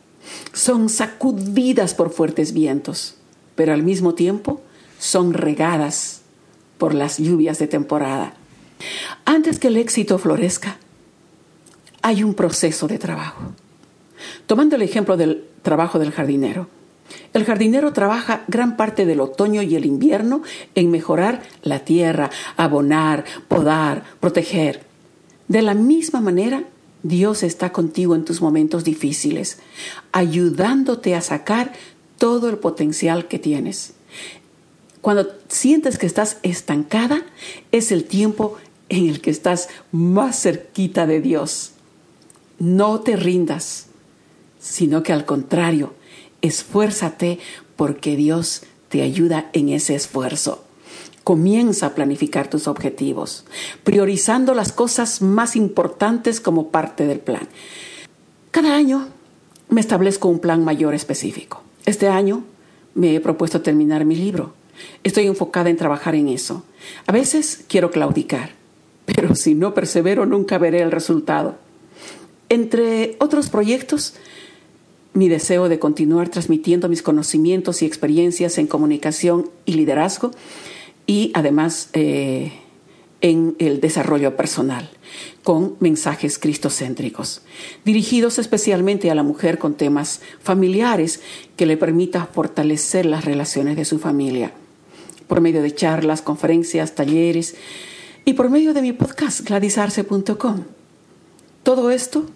son 0.54 0.90
sacudidas 0.90 1.94
por 1.94 2.12
fuertes 2.12 2.54
vientos, 2.54 3.16
pero 3.56 3.74
al 3.74 3.84
mismo 3.84 4.14
tiempo 4.14 4.62
son 5.00 5.34
regadas 5.34 6.22
por 6.78 6.94
las 6.94 7.18
lluvias 7.18 7.60
de 7.60 7.68
temporada. 7.68 8.34
Antes 9.26 9.60
que 9.60 9.68
el 9.68 9.78
éxito 9.78 10.18
florezca, 10.18 10.78
hay 12.02 12.24
un 12.24 12.34
proceso 12.34 12.88
de 12.88 12.98
trabajo. 12.98 13.54
Tomando 14.48 14.76
el 14.76 14.82
ejemplo 14.82 15.18
del 15.18 15.44
trabajo 15.62 16.00
del 16.00 16.12
jardinero, 16.12 16.68
el 17.34 17.46
jardinero 17.46 17.94
trabaja 17.94 18.44
gran 18.48 18.78
parte 18.78 19.06
del 19.06 19.20
otoño 19.20 19.62
y 19.62 19.76
el 19.76 19.86
invierno 19.86 20.42
en 20.76 20.92
mejorar 20.92 21.42
la 21.64 21.80
tierra, 21.80 22.30
abonar, 22.56 23.26
podar, 23.48 24.04
proteger. 24.20 24.84
De 25.48 25.62
la 25.62 25.74
misma 25.74 26.22
manera, 26.22 26.64
Dios 27.04 27.44
está 27.44 27.72
contigo 27.72 28.16
en 28.16 28.26
tus 28.26 28.42
momentos 28.42 28.84
difíciles, 28.84 29.60
ayudándote 30.12 31.16
a 31.16 31.22
sacar 31.22 31.74
todo 32.18 32.50
el 32.50 32.58
potencial 32.58 33.28
que 33.28 33.40
tienes. 33.40 33.94
Cuando 35.02 35.28
sientes 35.48 35.98
que 35.98 36.06
estás 36.06 36.38
estancada, 36.44 37.26
es 37.72 37.92
el 37.92 38.04
tiempo 38.04 38.58
en 38.90 39.08
el 39.08 39.22
que 39.22 39.30
estás 39.30 39.70
más 39.92 40.42
cerquita 40.42 41.08
de 41.08 41.22
Dios. 41.22 41.72
No 42.60 43.00
te 43.00 43.16
rindas, 43.16 43.88
sino 44.60 45.04
que 45.04 45.14
al 45.14 45.26
contrario, 45.26 45.94
esfuérzate 46.42 47.40
porque 47.78 48.18
Dios 48.18 48.64
te 48.90 49.02
ayuda 49.02 49.50
en 49.54 49.70
ese 49.70 49.96
esfuerzo. 49.96 50.66
Comienza 51.30 51.86
a 51.86 51.94
planificar 51.94 52.50
tus 52.50 52.68
objetivos, 52.68 53.46
priorizando 53.84 54.56
las 54.56 54.72
cosas 54.72 55.22
más 55.22 55.56
importantes 55.56 56.42
como 56.42 56.70
parte 56.70 57.06
del 57.06 57.20
plan. 57.20 57.48
Cada 58.50 58.76
año 58.76 59.08
me 59.70 59.80
establezco 59.80 60.28
un 60.28 60.40
plan 60.40 60.66
mayor 60.66 60.96
específico. 60.96 61.62
Este 61.86 62.08
año 62.08 62.46
me 62.96 63.14
he 63.14 63.20
propuesto 63.20 63.62
terminar 63.62 64.06
mi 64.06 64.16
libro. 64.16 64.54
Estoy 65.04 65.28
enfocada 65.28 65.70
en 65.70 65.78
trabajar 65.78 66.16
en 66.16 66.30
eso. 66.30 66.64
A 67.06 67.12
veces 67.12 67.64
quiero 67.68 67.92
claudicar, 67.92 68.54
pero 69.06 69.36
si 69.36 69.54
no 69.54 69.76
persevero 69.76 70.26
nunca 70.26 70.58
veré 70.58 70.82
el 70.82 70.90
resultado. 70.90 71.58
Entre 72.50 73.18
otros 73.20 73.52
proyectos, 73.52 74.16
mi 75.14 75.30
deseo 75.30 75.70
de 75.70 75.78
continuar 75.78 76.30
transmitiendo 76.30 76.90
mis 76.90 77.04
conocimientos 77.04 77.84
y 77.84 77.86
experiencias 77.86 78.58
en 78.58 78.66
comunicación 78.66 79.48
y 79.68 79.74
liderazgo 79.74 80.32
y 81.10 81.32
además 81.34 81.90
eh, 81.94 82.52
en 83.22 83.56
el 83.58 83.82
desarrollo 83.82 84.38
personal 84.38 84.92
con 85.42 85.76
mensajes 85.80 86.38
cristocéntricos, 86.38 87.42
dirigidos 87.84 88.38
especialmente 88.38 89.10
a 89.10 89.16
la 89.16 89.24
mujer 89.24 89.58
con 89.58 89.74
temas 89.74 90.22
familiares 90.40 91.22
que 91.56 91.66
le 91.66 91.78
permita 91.78 92.28
fortalecer 92.28 93.08
las 93.08 93.26
relaciones 93.26 93.76
de 93.76 93.86
su 93.86 93.98
familia, 93.98 94.52
por 95.28 95.42
medio 95.42 95.64
de 95.64 95.74
charlas, 95.74 96.22
conferencias, 96.22 96.94
talleres 96.94 97.56
y 98.24 98.34
por 98.34 98.52
medio 98.52 98.76
de 98.76 98.84
mi 98.84 98.94
podcast 98.94 99.42
gladisarce.com. 99.42 100.64
Todo 101.64 101.90
esto 101.90 102.28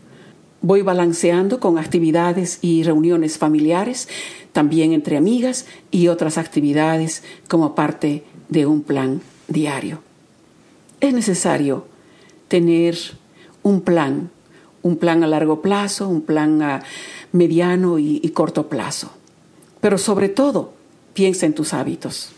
voy 0.63 0.81
balanceando 0.81 1.59
con 1.59 1.77
actividades 1.77 2.57
y 2.63 2.81
reuniones 2.81 3.37
familiares, 3.37 4.09
también 4.51 4.93
entre 4.93 5.15
amigas 5.15 5.67
y 5.91 6.07
otras 6.07 6.39
actividades 6.39 7.21
como 7.47 7.75
parte 7.75 8.07
de 8.07 8.23
un 8.65 8.83
plan 8.83 9.21
diario. 9.47 10.00
Es 11.00 11.13
necesario 11.13 11.88
tener 12.47 12.97
un 13.63 13.81
plan, 13.81 14.29
un 14.81 14.97
plan 14.97 15.23
a 15.23 15.27
largo 15.27 15.62
plazo, 15.62 16.07
un 16.07 16.21
plan 16.21 16.62
a 16.62 16.83
mediano 17.31 18.00
y, 18.00 18.19
corto 18.29 18.69
plazo. 18.69 19.12
Pero 19.81 19.97
sobre 19.97 20.29
todo, 20.29 20.73
piensa 21.13 21.45
en 21.45 21.53
tus 21.53 21.73
hábitos. 21.73 22.29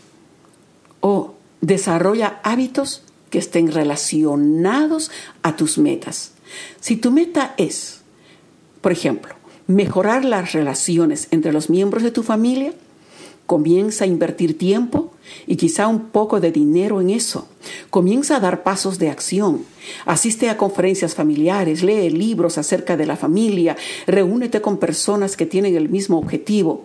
O 1.00 1.34
desarrolla 1.60 2.40
hábitos 2.42 3.02
que 3.30 3.38
estén 3.38 3.70
relacionados 3.70 5.10
a 5.42 5.56
tus 5.56 5.78
metas. 5.78 6.32
Si 6.80 6.96
tu 6.96 7.10
meta 7.10 7.54
es 7.56 7.96
por 8.86 8.92
ejemplo, 8.92 9.34
mejorar 9.66 10.24
las 10.24 10.52
relaciones 10.52 11.26
entre 11.32 11.52
los 11.52 11.70
miembros 11.70 12.04
de 12.04 12.12
tu 12.12 12.22
familia, 12.22 12.72
comienza 13.46 14.04
a 14.04 14.08
invertir 14.08 14.58
tiempo 14.58 15.12
y 15.46 15.56
quizá 15.56 15.86
un 15.88 16.06
poco 16.10 16.40
de 16.40 16.52
dinero 16.52 17.00
en 17.00 17.10
eso. 17.10 17.48
Comienza 17.90 18.36
a 18.36 18.40
dar 18.40 18.62
pasos 18.62 18.98
de 18.98 19.08
acción. 19.08 19.64
Asiste 20.04 20.50
a 20.50 20.56
conferencias 20.56 21.14
familiares, 21.14 21.82
lee 21.82 22.10
libros 22.10 22.58
acerca 22.58 22.96
de 22.96 23.06
la 23.06 23.16
familia, 23.16 23.76
reúnete 24.06 24.60
con 24.60 24.78
personas 24.78 25.36
que 25.36 25.46
tienen 25.46 25.76
el 25.76 25.88
mismo 25.88 26.18
objetivo. 26.18 26.84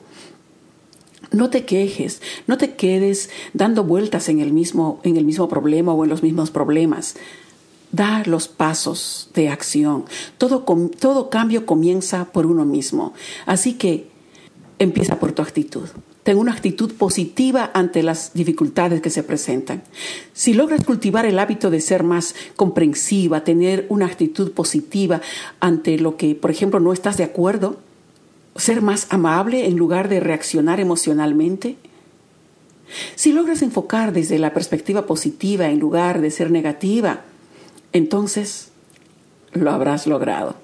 No 1.32 1.50
te 1.50 1.65
quejes, 1.65 2.22
no 2.46 2.58
te 2.58 2.75
quedes 2.75 3.30
dando 3.53 3.84
vueltas 3.84 4.30
en 4.30 4.39
el 4.39 4.51
mismo, 4.53 5.00
en 5.03 5.18
el 5.18 5.25
mismo 5.25 5.48
problema 5.48 5.94
o 5.94 6.03
en 6.03 6.10
los 6.10 6.24
mismos 6.24 6.51
problemas. 6.51 7.15
Da 7.91 8.24
los 8.25 8.48
pasos 8.48 9.30
de 9.34 9.50
acción. 9.50 10.06
Todo, 10.38 10.63
todo 11.00 11.30
cambio 11.30 11.65
comienza 11.65 12.25
por 12.25 12.46
uno 12.46 12.65
mismo. 12.65 13.13
Así 13.46 13.74
que 13.74 14.08
empieza 14.80 15.20
por 15.20 15.32
tu 15.32 15.41
actitud. 15.41 15.88
Ten 16.24 16.38
una 16.38 16.54
actitud 16.54 16.94
positiva 16.94 17.72
ante 17.74 18.04
las 18.04 18.34
dificultades 18.34 19.01
que 19.01 19.10
se 19.10 19.24
presentan. 19.24 19.84
Si 20.34 20.54
logras 20.54 20.86
cultivar 20.86 21.25
el 21.25 21.40
hábito 21.40 21.70
de 21.70 21.82
ser 21.82 22.04
más 22.04 22.36
comprensiva, 22.56 23.44
tener 23.44 23.88
una 23.90 24.06
actitud 24.06 24.51
positiva 24.51 25.22
ante 25.60 25.98
lo 25.98 26.18
que, 26.18 26.36
por 26.36 26.51
ejemplo, 26.51 26.80
no 26.80 26.94
estás 26.94 27.18
de 27.18 27.24
acuerdo, 27.24 27.78
ser 28.56 28.82
más 28.82 29.08
amable 29.10 29.66
en 29.66 29.78
lugar 29.78 30.10
de 30.10 30.20
reaccionar 30.20 30.80
emocionalmente, 30.80 31.78
si 33.16 33.32
logras 33.32 33.62
enfocar 33.62 34.13
desde 34.13 34.40
la 34.40 34.54
perspectiva 34.54 35.06
positiva 35.06 35.70
en 35.70 35.80
lugar 35.80 36.22
de 36.22 36.32
ser 36.32 36.51
negativa, 36.51 37.22
entonces 37.94 38.70
lo 39.54 39.72
habrás 39.72 40.08
logrado. 40.08 40.56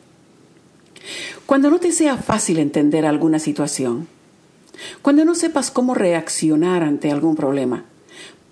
Cuando 1.45 1.69
no 1.69 1.79
te 1.79 1.91
sea 1.91 2.17
fácil 2.17 2.59
entender 2.59 3.05
alguna 3.05 3.39
situación, 3.39 4.07
cuando 5.01 5.25
no 5.25 5.35
sepas 5.35 5.71
cómo 5.71 5.93
reaccionar 5.93 6.83
ante 6.83 7.11
algún 7.11 7.35
problema, 7.35 7.85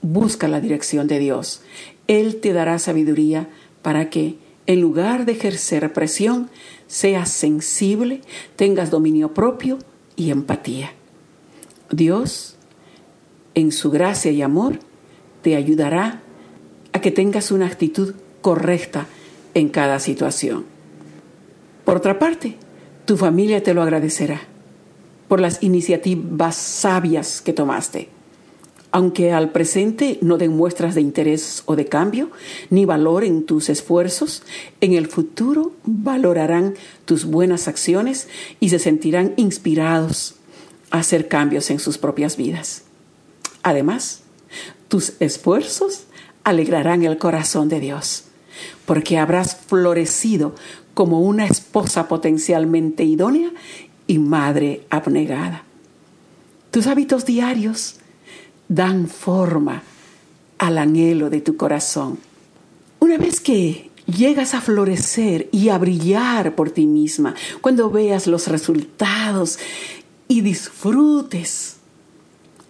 busca 0.02 0.48
la 0.48 0.60
dirección 0.60 1.08
de 1.08 1.20
Dios. 1.20 1.62
Él 2.08 2.38
te 2.38 2.54
dará 2.54 2.80
sabiduría 2.80 3.50
para 3.82 4.10
que, 4.10 4.38
en 4.68 4.82
lugar 4.82 5.26
de 5.26 5.34
ejercer 5.34 5.94
presión, 5.94 6.50
seas 6.88 7.30
sensible, 7.30 8.22
tengas 8.56 8.92
dominio 8.92 9.34
propio 9.34 9.80
y 10.16 10.32
empatía. 10.32 10.94
Dios, 11.92 12.56
en 13.54 13.72
su 13.72 13.92
gracia 13.92 14.32
y 14.32 14.42
amor, 14.42 14.80
te 15.42 15.56
ayudará 15.56 16.22
a 16.94 17.02
que 17.02 17.12
tengas 17.12 17.52
una 17.52 17.68
actitud 17.68 18.16
correcta 18.42 19.08
en 19.54 19.70
cada 19.70 20.00
situación. 20.00 20.66
Por 21.84 21.98
otra 21.98 22.18
parte, 22.18 22.58
tu 23.06 23.18
familia 23.18 23.62
te 23.62 23.74
lo 23.74 23.84
agradecerá 23.84 24.55
por 25.28 25.40
las 25.40 25.64
iniciativas 25.64 26.56
sabias 26.56 27.42
que 27.42 27.54
tomaste. 27.54 28.10
Aunque 28.92 29.34
al 29.34 29.52
presente 29.52 30.20
no 30.22 30.38
den 30.38 30.56
muestras 30.56 30.96
de 30.96 31.02
interés 31.02 31.64
o 31.66 31.76
de 31.76 31.86
cambio, 31.86 32.32
ni 32.70 32.86
valor 32.86 33.26
en 33.26 33.46
tus 33.46 33.68
esfuerzos, 33.70 34.44
en 34.80 34.94
el 34.94 35.08
futuro 35.08 35.74
valorarán 35.84 36.76
tus 37.04 37.26
buenas 37.26 37.68
acciones 37.68 38.30
y 38.62 38.70
se 38.70 38.80
sentirán 38.80 39.34
inspirados 39.36 40.36
a 40.92 41.00
hacer 41.00 41.28
cambios 41.28 41.70
en 41.72 41.80
sus 41.80 41.98
propias 41.98 42.38
vidas. 42.38 42.84
Además, 43.64 44.22
tus 44.88 45.14
esfuerzos 45.20 46.06
alegrarán 46.46 47.04
el 47.04 47.18
corazón 47.18 47.68
de 47.68 47.82
Dios 47.82 48.26
porque 48.86 49.18
habrás 49.18 49.56
florecido 49.56 50.56
como 50.94 51.20
una 51.20 51.46
esposa 51.46 52.08
potencialmente 52.08 53.04
idónea 53.04 53.52
y 54.08 54.20
madre 54.20 54.86
abnegada. 54.90 55.64
Tus 56.72 56.88
hábitos 56.88 57.26
diarios 57.26 57.96
dan 58.68 59.08
forma 59.08 59.84
al 60.58 60.78
anhelo 60.78 61.30
de 61.30 61.42
tu 61.42 61.58
corazón. 61.58 62.20
Una 63.00 63.18
vez 63.18 63.40
que 63.40 63.92
llegas 64.06 64.54
a 64.54 64.62
florecer 64.62 65.50
y 65.52 65.70
a 65.70 65.78
brillar 65.78 66.56
por 66.56 66.72
ti 66.72 66.86
misma, 66.86 67.36
cuando 67.62 67.90
veas 67.90 68.28
los 68.28 68.48
resultados 68.48 69.60
y 70.28 70.42
disfrutes, 70.42 71.78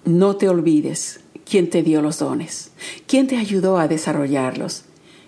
no 0.04 0.36
te 0.36 0.50
olvides 0.50 1.22
quién 1.50 1.70
te 1.70 1.84
dio 1.84 2.02
los 2.02 2.20
dones, 2.20 2.72
quién 3.08 3.28
te 3.28 3.38
ayudó 3.38 3.78
a 3.78 3.88
desarrollarlos 3.88 4.86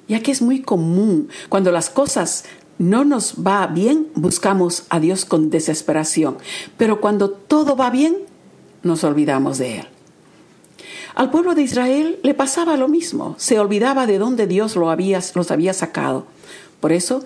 ya 0.08 0.22
que 0.22 0.32
es 0.32 0.42
muy 0.42 0.62
común 0.62 1.30
cuando 1.50 1.72
las 1.72 1.90
cosas 1.90 2.46
no 2.80 3.06
nos 3.06 3.36
va 3.46 3.68
bien, 3.68 4.08
buscamos 4.16 4.86
a 4.90 5.00
Dios 5.00 5.26
con 5.26 5.50
desesperación, 5.50 6.38
pero 6.78 7.02
cuando 7.02 7.30
todo 7.30 7.76
va 7.76 7.90
bien, 7.90 8.18
nos 8.84 9.04
olvidamos 9.04 9.58
de 9.58 9.80
Él. 9.80 9.88
Al 11.16 11.32
pueblo 11.32 11.56
de 11.56 11.64
Israel 11.64 12.20
le 12.22 12.36
pasaba 12.36 12.78
lo 12.78 12.88
mismo, 12.88 13.34
se 13.40 13.60
olvidaba 13.60 14.06
de 14.06 14.20
dónde 14.20 14.46
Dios 14.46 14.76
lo 14.76 14.92
había, 14.92 15.20
los 15.34 15.50
había 15.50 15.74
sacado. 15.74 16.26
Por 16.80 16.92
eso 16.92 17.24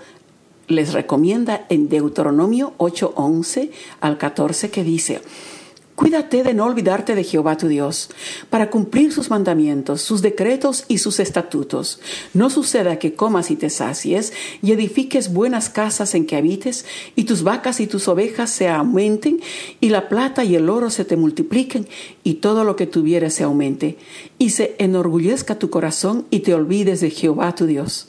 les 0.67 0.93
recomienda 0.93 1.65
en 1.67 1.89
Deuteronomio 1.89 2.73
8:11 2.77 3.71
al 3.99 4.17
14 4.17 4.71
que 4.71 4.85
dice, 4.85 5.21
Cuídate 6.01 6.41
de 6.41 6.55
no 6.55 6.65
olvidarte 6.65 7.13
de 7.13 7.23
Jehová 7.23 7.57
tu 7.57 7.67
Dios, 7.67 8.09
para 8.49 8.71
cumplir 8.71 9.13
sus 9.13 9.29
mandamientos, 9.29 10.01
sus 10.01 10.23
decretos 10.23 10.83
y 10.87 10.97
sus 10.97 11.19
estatutos. 11.19 11.99
No 12.33 12.49
suceda 12.49 12.97
que 12.97 13.13
comas 13.13 13.51
y 13.51 13.55
te 13.55 13.69
sacies, 13.69 14.33
y 14.63 14.71
edifiques 14.71 15.31
buenas 15.31 15.69
casas 15.69 16.15
en 16.15 16.25
que 16.25 16.37
habites, 16.37 16.87
y 17.15 17.25
tus 17.25 17.43
vacas 17.43 17.79
y 17.79 17.85
tus 17.85 18.07
ovejas 18.07 18.49
se 18.49 18.67
aumenten, 18.67 19.41
y 19.79 19.89
la 19.89 20.09
plata 20.09 20.43
y 20.43 20.55
el 20.55 20.69
oro 20.69 20.89
se 20.89 21.05
te 21.05 21.17
multipliquen, 21.17 21.87
y 22.23 22.33
todo 22.33 22.63
lo 22.63 22.75
que 22.75 22.87
tuvieres 22.87 23.35
se 23.35 23.43
aumente, 23.43 23.99
y 24.39 24.49
se 24.49 24.73
enorgullezca 24.79 25.59
tu 25.59 25.69
corazón, 25.69 26.25
y 26.31 26.39
te 26.39 26.55
olvides 26.55 26.99
de 27.01 27.11
Jehová 27.11 27.53
tu 27.53 27.67
Dios, 27.67 28.07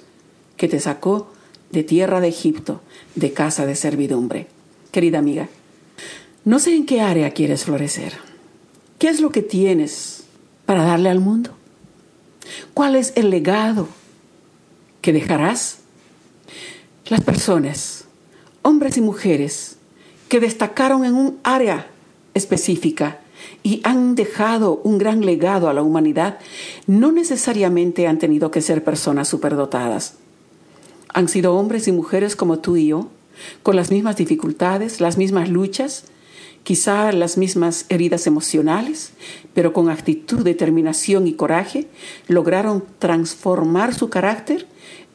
que 0.57 0.67
te 0.67 0.81
sacó 0.81 1.31
de 1.71 1.83
tierra 1.83 2.23
de 2.23 2.29
Egipto, 2.29 2.81
de 3.17 3.35
casa 3.35 3.67
de 3.67 3.77
servidumbre. 3.77 4.47
Querida 4.93 5.19
amiga, 5.19 5.51
no 6.45 6.59
sé 6.59 6.75
en 6.75 6.87
qué 6.87 7.01
área 7.01 7.31
quieres 7.31 7.65
florecer. 7.65 8.15
¿Qué 8.99 9.09
es 9.09 9.21
lo 9.21 9.31
que 9.31 9.43
tienes 9.43 10.25
para 10.67 10.85
darle 10.85 11.09
al 11.09 11.21
mundo? 11.21 11.51
¿Cuál 12.75 12.97
es 12.97 13.13
el 13.17 13.31
legado 13.31 13.89
que 15.01 15.13
dejarás? 15.13 15.79
Las 17.07 17.21
personas, 17.21 18.05
hombres 18.63 18.97
y 18.97 19.01
mujeres, 19.01 19.77
que 20.29 20.41
destacaron 20.41 21.05
en 21.05 21.15
un 21.15 21.39
área 21.43 21.87
específica 22.35 23.21
y 23.63 23.81
han 23.85 24.15
dejado 24.15 24.81
un 24.83 24.99
gran 24.99 25.25
legado 25.25 25.69
a 25.69 25.75
la 25.75 25.83
humanidad, 25.83 26.39
no 26.87 27.13
necesariamente 27.13 28.07
han 28.07 28.19
tenido 28.19 28.51
que 28.51 28.63
ser 28.63 28.83
personas 28.83 29.29
superdotadas. 29.29 30.15
Han 31.13 31.29
sido 31.29 31.55
hombres 31.55 31.87
y 31.87 31.93
mujeres 31.93 32.35
como 32.35 32.59
tú 32.59 32.77
y 32.77 32.89
yo, 32.89 33.09
con 33.63 33.77
las 33.77 33.91
mismas 33.91 34.17
dificultades, 34.17 35.01
las 35.01 35.19
mismas 35.19 35.49
luchas, 35.49 36.05
quizá 36.63 37.13
las 37.13 37.37
mismas 37.37 37.87
heridas 37.89 38.27
emocionales, 38.27 39.13
pero 39.55 39.73
con 39.73 39.91
actitud, 39.91 40.41
determinación 40.41 41.27
y 41.27 41.35
coraje, 41.35 41.89
lograron 42.29 42.85
transformar 42.99 43.95
su 43.95 44.09
carácter 44.09 44.67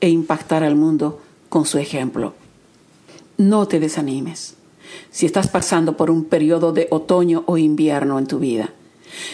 e 0.02 0.10
impactar 0.10 0.64
al 0.64 0.76
mundo 0.76 1.22
con 1.50 1.66
su 1.66 1.78
ejemplo. 1.78 2.34
No 3.38 3.68
te 3.68 3.80
desanimes. 3.80 4.56
si 5.12 5.26
estás 5.26 5.48
pasando 5.48 5.98
por 5.98 6.10
un 6.10 6.26
periodo 6.26 6.72
de 6.72 6.88
otoño 6.92 7.44
o 7.46 7.58
invierno 7.58 8.20
en 8.20 8.26
tu 8.26 8.40
vida. 8.40 8.74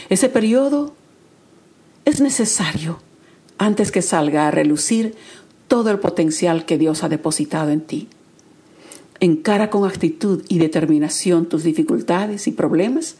Ese 0.10 0.28
periodo 0.28 0.94
es 2.06 2.22
necesario 2.22 3.00
antes 3.58 3.92
que 3.92 4.02
salga 4.02 4.48
a 4.48 4.52
relucir 4.52 5.16
todo 5.68 5.90
el 5.92 6.00
potencial 6.00 6.66
que 6.66 6.78
Dios 6.78 7.04
ha 7.04 7.10
depositado 7.10 7.70
en 7.70 7.82
ti. 7.82 8.10
Encara 9.20 9.70
con 9.70 9.86
actitud 9.88 10.44
y 10.50 10.60
determinación 10.60 11.48
tus 11.48 11.64
dificultades 11.64 12.48
y 12.48 12.52
problemas. 12.52 13.18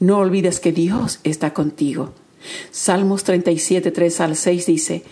No 0.00 0.18
olvides 0.18 0.60
que 0.60 0.72
Dios 0.72 1.20
está 1.24 1.54
contigo. 1.54 2.12
Salmos 2.70 3.24
37, 3.24 3.90
3 3.90 4.20
al 4.20 4.36
6 4.36 4.66
dice, 4.66 5.02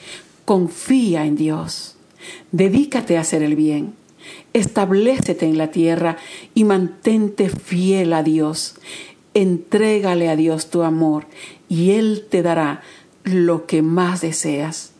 confía 0.44 1.24
en 1.26 1.36
Dios, 1.36 1.96
dedícate 2.52 3.16
a 3.16 3.22
hacer 3.22 3.42
el 3.42 3.56
bien, 3.56 3.94
establecete 4.52 5.46
en 5.46 5.58
la 5.58 5.70
tierra 5.70 6.16
y 6.54 6.64
mantente 6.64 7.48
fiel 7.48 8.12
a 8.12 8.22
Dios. 8.22 8.76
Entrégale 9.34 10.28
a 10.28 10.36
Dios 10.36 10.70
tu 10.70 10.82
amor 10.82 11.26
y 11.68 11.90
Él 11.90 12.26
te 12.30 12.42
dará 12.42 12.82
lo 13.24 13.66
que 13.66 13.82
más 13.82 14.20
deseas. 14.20 14.92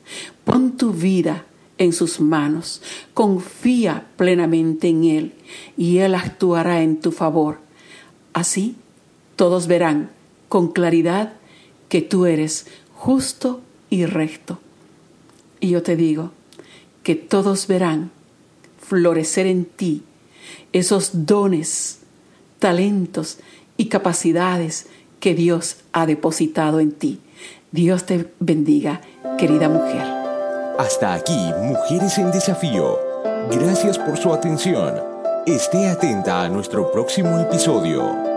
Pon 0.44 0.76
tu 0.76 0.92
vida 0.92 1.46
en 1.78 1.92
sus 1.92 2.20
manos, 2.20 2.82
confía 3.14 4.06
plenamente 4.16 4.88
en 4.88 5.04
Él 5.04 5.32
y 5.76 5.98
Él 5.98 6.14
actuará 6.14 6.82
en 6.82 7.00
tu 7.00 7.12
favor. 7.12 7.58
Así 8.32 8.76
todos 9.36 9.66
verán 9.66 10.10
con 10.48 10.72
claridad 10.72 11.34
que 11.88 12.00
tú 12.00 12.26
eres 12.26 12.66
justo 12.94 13.60
y 13.90 14.06
recto. 14.06 14.60
Y 15.60 15.70
yo 15.70 15.82
te 15.82 15.96
digo 15.96 16.32
que 17.02 17.14
todos 17.14 17.66
verán 17.66 18.10
florecer 18.80 19.46
en 19.46 19.64
ti 19.64 20.02
esos 20.72 21.26
dones, 21.26 22.00
talentos 22.58 23.38
y 23.76 23.86
capacidades 23.86 24.86
que 25.20 25.34
Dios 25.34 25.76
ha 25.92 26.06
depositado 26.06 26.80
en 26.80 26.92
ti. 26.92 27.20
Dios 27.72 28.06
te 28.06 28.30
bendiga, 28.40 29.00
querida 29.38 29.68
mujer. 29.68 30.23
Hasta 30.78 31.14
aquí, 31.14 31.52
Mujeres 31.60 32.18
en 32.18 32.32
Desafío. 32.32 32.98
Gracias 33.48 33.96
por 33.96 34.16
su 34.16 34.34
atención. 34.34 35.00
Esté 35.46 35.88
atenta 35.88 36.42
a 36.42 36.48
nuestro 36.48 36.90
próximo 36.90 37.38
episodio. 37.38 38.33